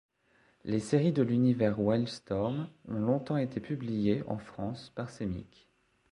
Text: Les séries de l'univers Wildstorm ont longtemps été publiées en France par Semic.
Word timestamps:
Les 0.63 0.79
séries 0.79 1.11
de 1.11 1.21
l'univers 1.21 1.79
Wildstorm 1.79 2.69
ont 2.87 2.97
longtemps 2.99 3.37
été 3.37 3.59
publiées 3.59 4.23
en 4.25 4.39
France 4.39 4.91
par 4.95 5.11
Semic. 5.11 5.69